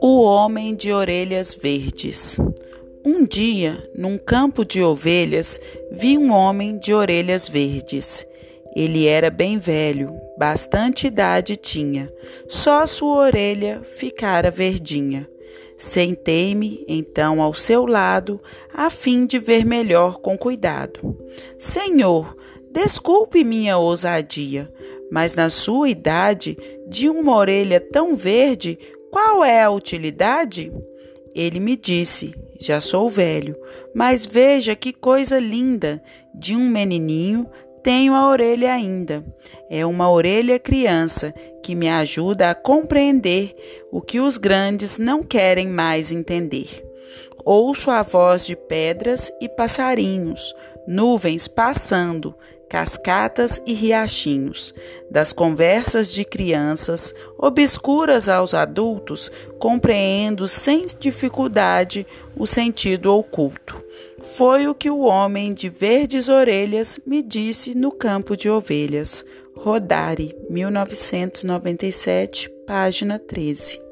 [0.00, 2.38] O homem de orelhas verdes.
[3.04, 5.60] Um dia, num campo de ovelhas,
[5.90, 8.26] vi um homem de orelhas verdes.
[8.76, 12.12] Ele era bem velho, bastante idade tinha,
[12.48, 15.28] só sua orelha ficara verdinha.
[15.76, 18.40] Sentei-me então ao seu lado,
[18.72, 21.16] a fim de ver melhor com cuidado.
[21.58, 22.36] Senhor,
[22.74, 24.68] desculpe minha ousadia,
[25.08, 28.76] mas na sua idade, de uma orelha tão verde,
[29.12, 30.72] qual é a utilidade?
[31.32, 33.56] Ele me disse: Já sou velho,
[33.94, 36.02] mas veja que coisa linda!
[36.34, 37.48] De um menininho
[37.80, 39.24] tenho a orelha ainda.
[39.70, 41.32] É uma orelha criança
[41.62, 43.54] que me ajuda a compreender
[43.92, 46.83] o que os grandes não querem mais entender.
[47.44, 50.54] Ouço a voz de pedras e passarinhos,
[50.86, 52.34] nuvens passando,
[52.68, 54.74] cascatas e riachinhos,
[55.10, 62.04] das conversas de crianças, obscuras aos adultos, compreendo sem dificuldade
[62.36, 63.80] o sentido oculto.
[64.20, 69.24] Foi o que o homem de verdes orelhas me disse no campo de ovelhas.
[69.54, 73.83] Rodari, 1997, página 13.